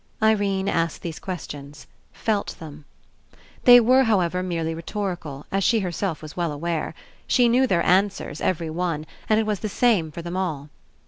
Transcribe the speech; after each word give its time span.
Irene 0.23 0.67
asked 0.67 1.03
these 1.03 1.19
questions, 1.19 1.85
felt 2.11 2.55
them. 2.57 2.85
They 3.65 3.79
were, 3.79 4.05
however, 4.05 4.41
merely 4.41 4.73
rhetorical, 4.73 5.45
as 5.51 5.63
she 5.63 5.81
herself 5.81 6.23
was 6.23 6.35
well 6.35 6.51
aware. 6.51 6.95
She 7.27 7.47
knew 7.47 7.67
their 7.67 7.85
an 7.85 8.09
swers, 8.09 8.41
every 8.41 8.71
one, 8.71 9.05
and 9.29 9.39
it 9.39 9.45
was 9.45 9.59
the 9.59 9.69
same 9.69 10.09
for 10.09 10.23
them 10.23 10.35
all. 10.35 10.69